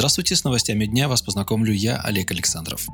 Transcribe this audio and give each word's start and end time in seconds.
Здравствуйте, 0.00 0.34
с 0.34 0.44
новостями 0.44 0.86
дня 0.86 1.08
вас 1.08 1.20
познакомлю 1.20 1.74
я, 1.74 1.98
Олег 1.98 2.30
Александров. 2.30 2.86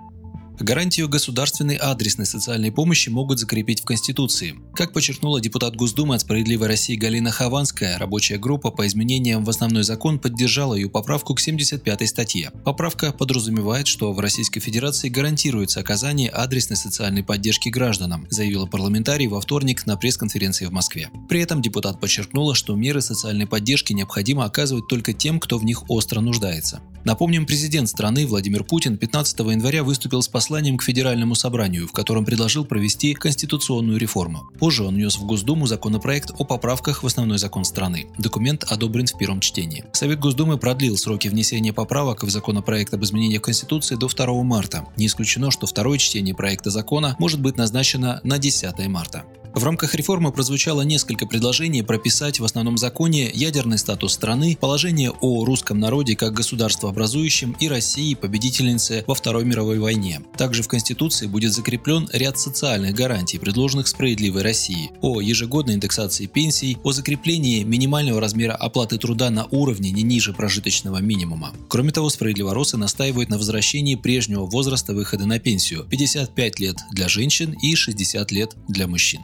Гарантию 0.58 1.08
государственной 1.08 1.76
адресной 1.76 2.26
социальной 2.26 2.72
помощи 2.72 3.10
могут 3.10 3.38
закрепить 3.38 3.82
в 3.82 3.84
Конституции. 3.84 4.56
Как 4.74 4.92
подчеркнула 4.92 5.40
депутат 5.40 5.76
Госдумы 5.76 6.16
от 6.16 6.22
«Справедливой 6.22 6.66
России» 6.66 6.96
Галина 6.96 7.30
Хованская, 7.30 7.96
рабочая 7.98 8.38
группа 8.38 8.72
по 8.72 8.86
изменениям 8.88 9.44
в 9.44 9.50
основной 9.50 9.84
закон 9.84 10.18
поддержала 10.18 10.74
ее 10.74 10.90
поправку 10.90 11.36
к 11.36 11.46
75-й 11.46 12.08
статье. 12.08 12.50
Поправка 12.64 13.12
подразумевает, 13.12 13.86
что 13.86 14.12
в 14.12 14.18
Российской 14.18 14.58
Федерации 14.58 15.08
гарантируется 15.08 15.78
оказание 15.78 16.30
адресной 16.30 16.76
социальной 16.76 17.22
поддержки 17.22 17.68
гражданам, 17.68 18.26
заявила 18.30 18.66
парламентарий 18.66 19.28
во 19.28 19.40
вторник 19.40 19.86
на 19.86 19.96
пресс-конференции 19.96 20.66
в 20.66 20.72
Москве. 20.72 21.08
При 21.28 21.40
этом 21.40 21.62
депутат 21.62 22.00
подчеркнула, 22.00 22.56
что 22.56 22.74
меры 22.74 23.00
социальной 23.00 23.46
поддержки 23.46 23.92
необходимо 23.92 24.44
оказывать 24.44 24.88
только 24.88 25.12
тем, 25.12 25.38
кто 25.38 25.58
в 25.58 25.64
них 25.64 25.88
остро 25.88 26.20
нуждается. 26.20 26.80
Напомним, 27.06 27.46
президент 27.46 27.88
страны 27.88 28.26
Владимир 28.26 28.64
Путин 28.64 28.96
15 28.96 29.38
января 29.38 29.84
выступил 29.84 30.22
с 30.22 30.26
посланием 30.26 30.76
к 30.76 30.82
Федеральному 30.82 31.36
собранию, 31.36 31.86
в 31.86 31.92
котором 31.92 32.24
предложил 32.24 32.64
провести 32.64 33.14
конституционную 33.14 33.96
реформу. 33.96 34.50
Позже 34.58 34.82
он 34.82 34.96
внес 34.96 35.16
в 35.16 35.24
Госдуму 35.24 35.68
законопроект 35.68 36.32
о 36.36 36.42
поправках 36.42 37.04
в 37.04 37.06
основной 37.06 37.38
закон 37.38 37.64
страны. 37.64 38.08
Документ 38.18 38.64
одобрен 38.64 39.06
в 39.06 39.16
первом 39.16 39.38
чтении. 39.38 39.84
Совет 39.92 40.18
Госдумы 40.18 40.58
продлил 40.58 40.96
сроки 40.96 41.28
внесения 41.28 41.72
поправок 41.72 42.24
в 42.24 42.28
законопроект 42.28 42.92
об 42.92 43.04
изменении 43.04 43.38
Конституции 43.38 43.94
до 43.94 44.08
2 44.08 44.42
марта. 44.42 44.84
Не 44.96 45.06
исключено, 45.06 45.52
что 45.52 45.68
второе 45.68 45.98
чтение 45.98 46.34
проекта 46.34 46.70
закона 46.70 47.14
может 47.20 47.40
быть 47.40 47.56
назначено 47.56 48.20
на 48.24 48.38
10 48.38 48.84
марта. 48.88 49.22
В 49.56 49.64
рамках 49.64 49.94
реформы 49.94 50.32
прозвучало 50.32 50.82
несколько 50.82 51.26
предложений 51.26 51.84
прописать 51.84 52.40
в 52.40 52.44
основном 52.44 52.76
законе 52.76 53.30
ядерный 53.32 53.78
статус 53.78 54.12
страны, 54.12 54.54
положение 54.60 55.12
о 55.12 55.46
русском 55.46 55.80
народе 55.80 56.14
как 56.14 56.34
государство 56.34 56.90
образующем 56.90 57.56
и 57.58 57.66
России 57.66 58.12
победительнице 58.12 59.02
во 59.06 59.14
Второй 59.14 59.46
мировой 59.46 59.78
войне. 59.78 60.20
Также 60.36 60.62
в 60.62 60.68
Конституции 60.68 61.26
будет 61.26 61.54
закреплен 61.54 62.06
ряд 62.12 62.38
социальных 62.38 62.94
гарантий, 62.94 63.38
предложенных 63.38 63.88
справедливой 63.88 64.42
России, 64.42 64.90
о 65.00 65.22
ежегодной 65.22 65.76
индексации 65.76 66.26
пенсий, 66.26 66.76
о 66.84 66.92
закреплении 66.92 67.62
минимального 67.62 68.20
размера 68.20 68.52
оплаты 68.52 68.98
труда 68.98 69.30
на 69.30 69.46
уровне 69.46 69.90
не 69.90 70.02
ниже 70.02 70.34
прожиточного 70.34 70.98
минимума. 70.98 71.52
Кроме 71.70 71.92
того, 71.92 72.10
справедливоросы 72.10 72.76
настаивают 72.76 73.30
на 73.30 73.38
возвращении 73.38 73.94
прежнего 73.94 74.44
возраста 74.44 74.92
выхода 74.92 75.24
на 75.24 75.38
пенсию– 75.38 75.86
55 75.90 76.60
лет 76.60 76.76
для 76.92 77.08
женщин 77.08 77.52
и 77.62 77.74
60 77.74 78.30
лет 78.32 78.54
для 78.68 78.86
мужчин. 78.86 79.22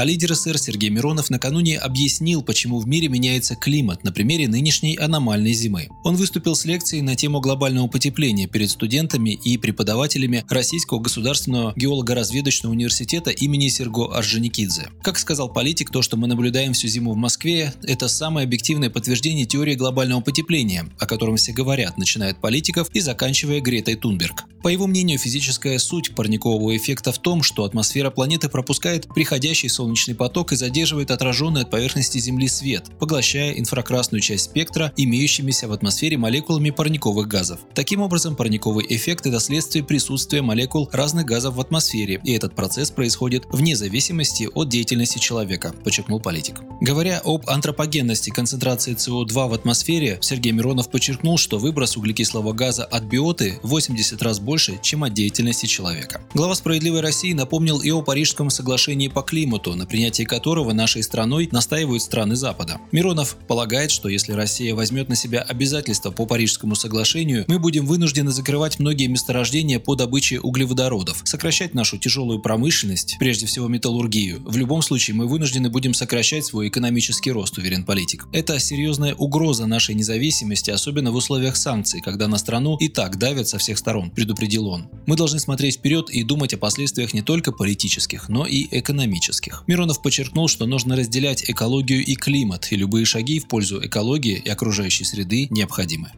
А 0.00 0.04
лидер 0.06 0.34
СССР 0.34 0.56
Сергей 0.56 0.88
Миронов 0.88 1.28
накануне 1.28 1.76
объяснил, 1.76 2.40
почему 2.40 2.78
в 2.80 2.88
мире 2.88 3.08
меняется 3.08 3.54
климат 3.54 4.02
на 4.02 4.12
примере 4.12 4.48
нынешней 4.48 4.96
аномальной 4.96 5.52
зимы. 5.52 5.88
Он 6.04 6.16
выступил 6.16 6.56
с 6.56 6.64
лекцией 6.64 7.02
на 7.02 7.16
тему 7.16 7.40
глобального 7.40 7.86
потепления 7.86 8.46
перед 8.46 8.70
студентами 8.70 9.38
и 9.44 9.58
преподавателями 9.58 10.42
Российского 10.48 11.00
государственного 11.00 11.74
геолого-разведочного 11.76 12.72
университета 12.72 13.28
имени 13.28 13.68
Серго 13.68 14.06
Орджоникидзе. 14.16 14.88
Как 15.02 15.18
сказал 15.18 15.52
политик, 15.52 15.90
то, 15.90 16.00
что 16.00 16.16
мы 16.16 16.28
наблюдаем 16.28 16.72
всю 16.72 16.88
зиму 16.88 17.12
в 17.12 17.16
Москве, 17.16 17.74
это 17.82 18.08
самое 18.08 18.46
объективное 18.46 18.88
подтверждение 18.88 19.44
теории 19.44 19.74
глобального 19.74 20.22
потепления, 20.22 20.86
о 20.98 21.04
котором 21.04 21.36
все 21.36 21.52
говорят, 21.52 21.98
начиная 21.98 22.30
от 22.30 22.40
политиков 22.40 22.88
и 22.94 23.00
заканчивая 23.00 23.60
Гретой 23.60 23.96
Тунберг. 23.96 24.44
По 24.62 24.68
его 24.68 24.86
мнению, 24.86 25.18
физическая 25.18 25.78
суть 25.78 26.14
парникового 26.14 26.76
эффекта 26.76 27.12
в 27.12 27.18
том, 27.18 27.42
что 27.42 27.64
атмосфера 27.64 28.10
планеты 28.10 28.50
пропускает 28.50 29.08
приходящий 29.08 29.70
солнечный 29.70 30.14
поток 30.14 30.52
и 30.52 30.56
задерживает 30.56 31.10
отраженный 31.10 31.62
от 31.62 31.70
поверхности 31.70 32.18
Земли 32.18 32.46
свет, 32.46 32.84
поглощая 32.98 33.52
инфракрасную 33.52 34.20
часть 34.20 34.44
спектра 34.44 34.92
имеющимися 34.98 35.66
в 35.66 35.72
атмосфере 35.72 36.18
молекулами 36.18 36.68
парниковых 36.68 37.26
газов. 37.26 37.60
Таким 37.74 38.02
образом, 38.02 38.36
парниковый 38.36 38.84
эффект– 38.86 39.24
это 39.26 39.40
следствие 39.40 39.82
присутствия 39.82 40.42
молекул 40.42 40.90
разных 40.92 41.24
газов 41.24 41.54
в 41.54 41.60
атмосфере, 41.60 42.20
и 42.22 42.34
этот 42.34 42.54
процесс 42.54 42.90
происходит 42.90 43.44
вне 43.50 43.76
зависимости 43.76 44.46
от 44.54 44.68
деятельности 44.68 45.18
человека, 45.18 45.72
подчеркнул 45.84 46.20
политик. 46.20 46.60
Говоря 46.82 47.22
об 47.24 47.48
антропогенности 47.48 48.28
концентрации 48.28 48.94
СО2 48.94 49.48
в 49.48 49.54
атмосфере, 49.54 50.18
Сергей 50.20 50.52
Миронов 50.52 50.90
подчеркнул, 50.90 51.38
что 51.38 51.58
выброс 51.58 51.96
углекислого 51.96 52.52
газа 52.52 52.84
от 52.84 53.04
биоты 53.04 53.58
80 53.62 54.20
раз 54.20 54.38
больше, 54.38 54.49
чем 54.82 55.04
от 55.04 55.14
деятельности 55.14 55.66
человека. 55.66 56.22
Глава 56.34 56.54
«Справедливой 56.54 57.00
России» 57.00 57.32
напомнил 57.32 57.80
и 57.80 57.90
о 57.90 58.02
Парижском 58.02 58.50
соглашении 58.50 59.08
по 59.08 59.22
климату, 59.22 59.74
на 59.74 59.86
принятии 59.86 60.24
которого 60.24 60.72
нашей 60.72 61.02
страной 61.02 61.48
настаивают 61.52 62.02
страны 62.02 62.36
Запада. 62.36 62.78
Миронов 62.92 63.36
полагает, 63.46 63.90
что 63.90 64.08
если 64.08 64.32
Россия 64.32 64.74
возьмет 64.74 65.08
на 65.08 65.14
себя 65.14 65.40
обязательства 65.40 66.10
по 66.10 66.26
Парижскому 66.26 66.74
соглашению, 66.74 67.44
мы 67.46 67.58
будем 67.58 67.86
вынуждены 67.86 68.30
закрывать 68.30 68.78
многие 68.78 69.06
месторождения 69.06 69.78
по 69.78 69.94
добыче 69.94 70.40
углеводородов, 70.40 71.22
сокращать 71.24 71.74
нашу 71.74 71.98
тяжелую 71.98 72.40
промышленность, 72.40 73.16
прежде 73.18 73.46
всего 73.46 73.68
металлургию. 73.68 74.42
В 74.44 74.56
любом 74.56 74.82
случае 74.82 75.14
мы 75.14 75.26
вынуждены 75.26 75.70
будем 75.70 75.94
сокращать 75.94 76.44
свой 76.44 76.68
экономический 76.68 77.30
рост, 77.30 77.58
уверен 77.58 77.84
политик. 77.84 78.26
Это 78.32 78.58
серьезная 78.58 79.14
угроза 79.14 79.66
нашей 79.66 79.94
независимости, 79.94 80.70
особенно 80.70 81.12
в 81.12 81.16
условиях 81.16 81.56
санкций, 81.56 82.00
когда 82.00 82.28
на 82.28 82.38
страну 82.38 82.76
и 82.78 82.88
так 82.88 83.18
давят 83.18 83.48
со 83.48 83.58
всех 83.58 83.78
сторон, 83.78 84.10
предупредил 84.40 84.68
он. 84.68 84.88
Мы 85.06 85.16
должны 85.16 85.38
смотреть 85.38 85.76
вперед 85.76 86.08
и 86.10 86.22
думать 86.22 86.54
о 86.54 86.58
последствиях 86.58 87.12
не 87.12 87.22
только 87.22 87.52
политических, 87.52 88.28
но 88.28 88.46
и 88.46 88.66
экономических. 88.70 89.64
Миронов 89.66 90.00
подчеркнул, 90.02 90.48
что 90.48 90.66
нужно 90.66 90.96
разделять 90.96 91.44
экологию 91.50 92.04
и 92.04 92.14
климат, 92.14 92.68
и 92.70 92.76
любые 92.76 93.04
шаги 93.04 93.38
в 93.38 93.48
пользу 93.48 93.84
экологии 93.84 94.42
и 94.42 94.48
окружающей 94.48 95.04
среды 95.04 95.48
необходимы. 95.50 96.12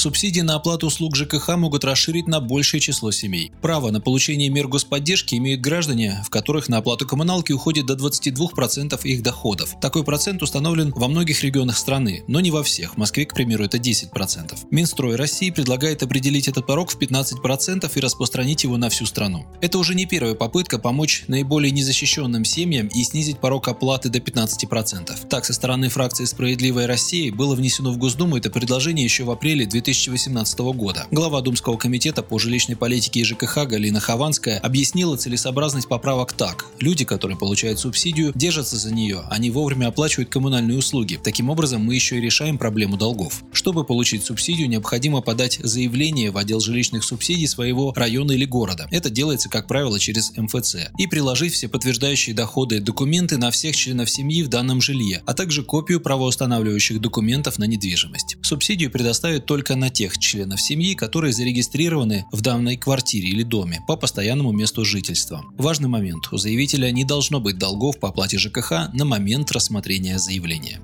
Субсидии 0.00 0.40
на 0.40 0.54
оплату 0.54 0.86
услуг 0.86 1.14
ЖКХ 1.14 1.56
могут 1.58 1.84
расширить 1.84 2.26
на 2.26 2.40
большее 2.40 2.80
число 2.80 3.10
семей. 3.10 3.52
Право 3.60 3.90
на 3.90 4.00
получение 4.00 4.48
мер 4.48 4.66
господдержки 4.66 5.34
имеют 5.34 5.60
граждане, 5.60 6.22
в 6.24 6.30
которых 6.30 6.70
на 6.70 6.78
оплату 6.78 7.06
коммуналки 7.06 7.52
уходит 7.52 7.84
до 7.84 7.96
22% 7.96 8.98
их 9.02 9.22
доходов. 9.22 9.76
Такой 9.78 10.02
процент 10.02 10.42
установлен 10.42 10.94
во 10.96 11.06
многих 11.06 11.42
регионах 11.42 11.76
страны, 11.76 12.24
но 12.28 12.40
не 12.40 12.50
во 12.50 12.62
всех. 12.62 12.94
В 12.94 12.96
Москве, 12.96 13.26
к 13.26 13.34
примеру, 13.34 13.64
это 13.64 13.76
10%. 13.76 14.56
Минстрой 14.70 15.16
России 15.16 15.50
предлагает 15.50 16.02
определить 16.02 16.48
этот 16.48 16.66
порог 16.66 16.90
в 16.90 16.98
15% 16.98 17.90
и 17.94 18.00
распространить 18.00 18.64
его 18.64 18.78
на 18.78 18.88
всю 18.88 19.04
страну. 19.04 19.44
Это 19.60 19.76
уже 19.76 19.94
не 19.94 20.06
первая 20.06 20.34
попытка 20.34 20.78
помочь 20.78 21.24
наиболее 21.28 21.72
незащищенным 21.72 22.46
семьям 22.46 22.86
и 22.86 23.04
снизить 23.04 23.38
порог 23.38 23.68
оплаты 23.68 24.08
до 24.08 24.18
15%. 24.18 25.28
Так, 25.28 25.44
со 25.44 25.52
стороны 25.52 25.90
фракции 25.90 26.24
«Справедливая 26.24 26.86
Россия» 26.86 27.30
было 27.30 27.54
внесено 27.54 27.92
в 27.92 27.98
Госдуму 27.98 28.38
это 28.38 28.48
предложение 28.48 29.04
еще 29.04 29.24
в 29.24 29.30
апреле 29.30 29.66
2000 29.66 29.89
2018 29.92 30.58
года. 30.60 31.06
Глава 31.10 31.40
Думского 31.40 31.76
комитета 31.76 32.22
по 32.22 32.38
жилищной 32.38 32.76
политике 32.76 33.20
и 33.20 33.24
ЖКХ 33.24 33.66
Галина 33.66 33.98
Хованская 33.98 34.60
объяснила 34.60 35.16
целесообразность 35.16 35.88
поправок 35.88 36.32
так. 36.32 36.66
Люди, 36.78 37.04
которые 37.04 37.36
получают 37.36 37.80
субсидию, 37.80 38.30
держатся 38.36 38.76
за 38.76 38.94
нее, 38.94 39.24
они 39.30 39.50
вовремя 39.50 39.88
оплачивают 39.88 40.30
коммунальные 40.30 40.78
услуги. 40.78 41.18
Таким 41.22 41.50
образом, 41.50 41.82
мы 41.82 41.96
еще 41.96 42.18
и 42.18 42.20
решаем 42.20 42.56
проблему 42.56 42.96
долгов. 42.96 43.42
Чтобы 43.52 43.84
получить 43.84 44.22
субсидию, 44.24 44.68
необходимо 44.68 45.22
подать 45.22 45.58
заявление 45.60 46.30
в 46.30 46.36
отдел 46.36 46.60
жилищных 46.60 47.02
субсидий 47.02 47.48
своего 47.48 47.92
района 47.96 48.32
или 48.32 48.44
города. 48.44 48.86
Это 48.92 49.10
делается, 49.10 49.48
как 49.48 49.66
правило, 49.66 49.98
через 49.98 50.32
МФЦ. 50.36 50.76
И 50.98 51.08
приложить 51.08 51.54
все 51.54 51.68
подтверждающие 51.68 52.34
доходы 52.34 52.80
документы 52.80 53.38
на 53.38 53.50
всех 53.50 53.74
членов 53.74 54.08
семьи 54.08 54.44
в 54.44 54.48
данном 54.48 54.80
жилье, 54.80 55.22
а 55.26 55.34
также 55.34 55.64
копию 55.64 56.00
правоустанавливающих 56.00 57.00
документов 57.00 57.58
на 57.58 57.64
недвижимость. 57.64 58.36
Субсидию 58.42 58.92
предоставят 58.92 59.46
только 59.46 59.79
на 59.80 59.90
тех 59.90 60.16
членов 60.18 60.60
семьи, 60.60 60.94
которые 60.94 61.32
зарегистрированы 61.32 62.26
в 62.30 62.40
данной 62.42 62.76
квартире 62.76 63.30
или 63.30 63.42
доме 63.42 63.82
по 63.88 63.96
постоянному 63.96 64.52
месту 64.52 64.84
жительства. 64.84 65.44
Важный 65.58 65.88
момент. 65.88 66.28
У 66.32 66.36
заявителя 66.36 66.92
не 66.92 67.04
должно 67.04 67.40
быть 67.40 67.58
долгов 67.58 67.98
по 67.98 68.10
оплате 68.10 68.38
ЖКХ 68.38 68.92
на 68.92 69.04
момент 69.04 69.50
рассмотрения 69.50 70.18
заявления 70.18 70.80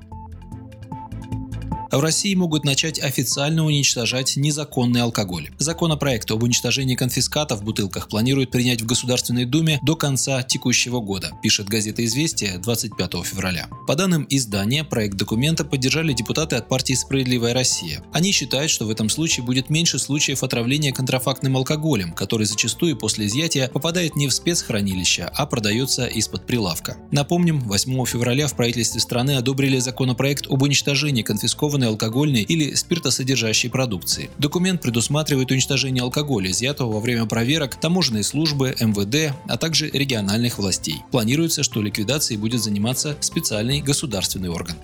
в 1.97 1.99
России 1.99 2.35
могут 2.35 2.63
начать 2.63 2.99
официально 2.99 3.65
уничтожать 3.65 4.35
незаконный 4.35 5.01
алкоголь. 5.01 5.49
Законопроект 5.57 6.29
об 6.29 6.43
уничтожении 6.43 6.93
конфиската 6.93 7.55
в 7.55 7.63
бутылках 7.63 8.07
планируют 8.07 8.51
принять 8.51 8.81
в 8.81 8.85
Государственной 8.85 9.45
Думе 9.45 9.79
до 9.81 9.95
конца 9.95 10.43
текущего 10.43 10.99
года, 10.99 11.31
пишет 11.41 11.67
газета 11.67 12.05
«Известия» 12.05 12.59
25 12.59 13.25
февраля. 13.25 13.67
По 13.87 13.95
данным 13.95 14.27
издания, 14.29 14.83
проект 14.83 15.17
документа 15.17 15.65
поддержали 15.65 16.13
депутаты 16.13 16.55
от 16.55 16.69
партии 16.69 16.93
«Справедливая 16.93 17.55
Россия». 17.55 18.03
Они 18.13 18.31
считают, 18.31 18.69
что 18.69 18.85
в 18.85 18.91
этом 18.91 19.09
случае 19.09 19.43
будет 19.43 19.71
меньше 19.71 19.97
случаев 19.97 20.43
отравления 20.43 20.93
контрафактным 20.93 21.57
алкоголем, 21.57 22.13
который 22.13 22.45
зачастую 22.45 22.95
после 22.95 23.25
изъятия 23.25 23.69
попадает 23.73 24.15
не 24.15 24.27
в 24.27 24.33
спецхранилище, 24.33 25.31
а 25.33 25.47
продается 25.47 26.05
из-под 26.05 26.45
прилавка. 26.45 26.97
Напомним, 27.11 27.59
8 27.61 28.05
февраля 28.05 28.45
в 28.45 28.55
правительстве 28.55 29.01
страны 29.01 29.37
одобрили 29.37 29.79
законопроект 29.79 30.45
об 30.47 30.61
уничтожении 30.61 31.23
конфискованных 31.23 31.86
консервированной 31.87 31.97
алкогольной 31.97 32.41
или 32.41 32.73
спиртосодержащей 32.75 33.69
продукции. 33.69 34.29
Документ 34.37 34.81
предусматривает 34.81 35.51
уничтожение 35.51 36.03
алкоголя, 36.03 36.51
изъятого 36.51 36.93
во 36.93 36.99
время 36.99 37.25
проверок 37.25 37.75
таможенной 37.79 38.23
службы, 38.23 38.75
МВД, 38.79 39.33
а 39.47 39.57
также 39.57 39.89
региональных 39.89 40.57
властей. 40.57 41.01
Планируется, 41.11 41.63
что 41.63 41.81
ликвидацией 41.81 42.39
будет 42.39 42.61
заниматься 42.61 43.17
специальный 43.21 43.81
государственный 43.81 44.49
орган. 44.49 44.75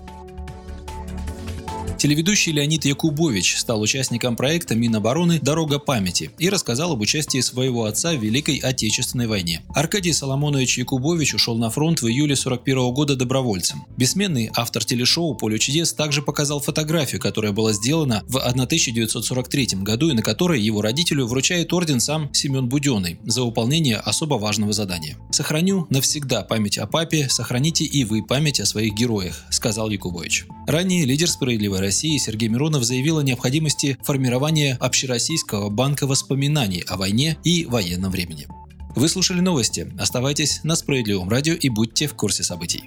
Телеведущий 2.04 2.52
Леонид 2.52 2.84
Якубович 2.84 3.56
стал 3.56 3.80
участником 3.80 4.36
проекта 4.36 4.76
Минобороны 4.76 5.40
«Дорога 5.40 5.80
памяти» 5.80 6.32
и 6.38 6.50
рассказал 6.50 6.92
об 6.92 7.00
участии 7.00 7.40
своего 7.40 7.86
отца 7.86 8.12
в 8.12 8.22
Великой 8.22 8.58
Отечественной 8.58 9.26
войне. 9.26 9.62
Аркадий 9.74 10.12
Соломонович 10.12 10.80
Якубович 10.80 11.36
ушел 11.36 11.58
на 11.58 11.70
фронт 11.70 12.02
в 12.02 12.08
июле 12.10 12.36
41 12.36 12.94
года 12.94 13.16
добровольцем. 13.16 13.86
Бессменный 13.96 14.52
автор 14.54 14.84
телешоу 14.84 15.34
«Поле 15.36 15.58
чудес» 15.58 15.94
также 15.94 16.22
показал 16.22 16.60
фотографию, 16.60 17.22
которая 17.22 17.54
была 17.54 17.72
сделана 17.72 18.22
в 18.28 18.36
1943 18.38 19.68
году 19.76 20.10
и 20.10 20.14
на 20.14 20.22
которой 20.22 20.60
его 20.60 20.82
родителю 20.82 21.26
вручает 21.26 21.72
орден 21.72 22.02
сам 22.02 22.34
Семен 22.34 22.68
Буденный 22.68 23.18
за 23.24 23.46
выполнение 23.46 23.96
особо 23.96 24.34
важного 24.34 24.74
задания. 24.74 25.18
«Сохраню 25.32 25.88
навсегда 25.90 26.42
память 26.42 26.78
о 26.78 26.86
папе, 26.86 27.30
сохраните 27.30 27.86
и 27.86 28.04
вы 28.04 28.24
память 28.24 28.60
о 28.60 28.66
своих 28.66 28.94
героях»,– 28.94 29.46
сказал 29.52 29.90
Якубович. 29.90 30.48
Ранее 30.68 31.06
лидер 31.06 31.30
«Справедливой 31.30 31.80
России» 31.94 32.18
Сергей 32.18 32.50
Миронов 32.50 32.84
заявил 32.84 33.20
о 33.20 33.24
необходимости 33.24 34.00
формирования 34.02 34.76
Общероссийского 34.80 35.70
банка 35.70 36.08
воспоминаний 36.08 36.84
о 36.88 36.98
войне 36.98 37.38
и 37.44 37.66
военном 37.66 38.12
времени. 38.12 38.48
Вы 38.96 39.08
слушали 39.08 39.42
новости. 39.42 39.94
Оставайтесь 40.00 40.62
на 40.64 40.76
Справедливом 40.76 41.30
радио 41.30 41.54
и 41.54 41.70
будьте 41.70 42.08
в 42.08 42.16
курсе 42.16 42.42
событий. 42.42 42.86